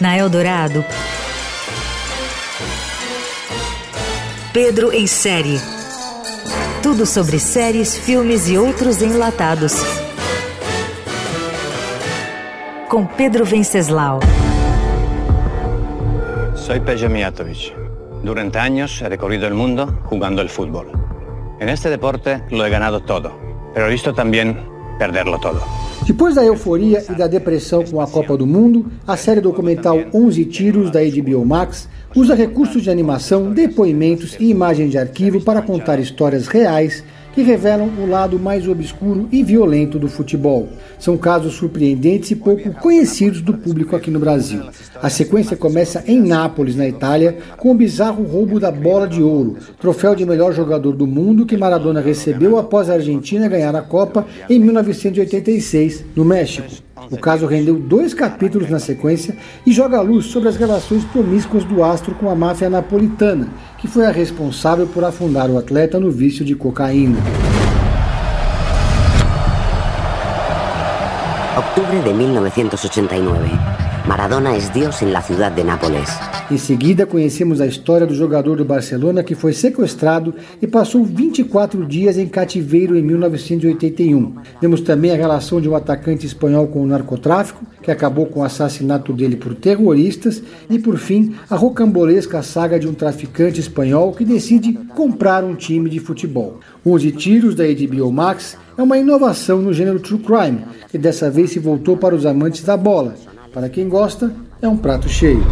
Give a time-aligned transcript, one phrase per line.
[0.00, 0.84] Na Eldorado,
[4.52, 5.58] Pedro em série.
[6.82, 9.74] Tudo sobre séries, filmes e outros enlatados.
[12.88, 14.20] Com Pedro Venceslau.
[16.54, 17.74] Soy Pejo Mijatovic.
[18.22, 20.92] Durante años he recorrido el mundo jugando el fútbol.
[21.58, 23.38] En este deporte lo he ganado todo,
[23.74, 25.60] pero he visto también perderlo todo.
[26.06, 30.44] Depois da euforia e da depressão com a Copa do Mundo, a série documental 11
[30.46, 35.98] Tiros da HBO Max usa recursos de animação, depoimentos e imagens de arquivo para contar
[35.98, 37.02] histórias reais
[37.36, 40.70] que revelam o lado mais obscuro e violento do futebol.
[40.98, 44.62] São casos surpreendentes e pouco conhecidos do público aqui no Brasil.
[45.02, 49.58] A sequência começa em Nápoles, na Itália, com o bizarro roubo da bola de ouro,
[49.78, 54.26] troféu de melhor jogador do mundo que Maradona recebeu após a Argentina ganhar a Copa
[54.48, 56.85] em 1986, no México.
[57.10, 61.84] O caso rendeu dois capítulos na sequência e joga luz sobre as relações promíscuas do
[61.84, 66.42] astro com a máfia napolitana, que foi a responsável por afundar o atleta no vício
[66.42, 67.18] de cocaína.
[71.58, 73.95] Octubre de 1989.
[74.06, 76.08] Maradona es Dios en la ciudad de Nápoles.
[76.48, 80.32] Em seguida, conhecemos a história do jogador do Barcelona que foi sequestrado
[80.62, 84.36] e passou 24 dias em cativeiro em 1981.
[84.60, 88.44] Vemos também a relação de um atacante espanhol com o narcotráfico, que acabou com o
[88.44, 94.24] assassinato dele por terroristas, e por fim, a rocambolesca saga de um traficante espanhol que
[94.24, 96.60] decide comprar um time de futebol.
[96.86, 101.50] 11 Tiros da HBO Max é uma inovação no gênero True Crime, que dessa vez
[101.50, 103.16] se voltou para os amantes da bola.
[103.56, 105.42] Para quem gosta, é um prato cheio.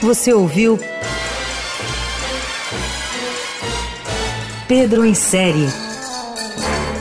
[0.00, 0.78] Você ouviu
[4.68, 5.66] Pedro em série.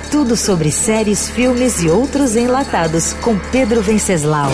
[0.10, 4.50] Tudo sobre séries, filmes e outros enlatados com Pedro Venceslau.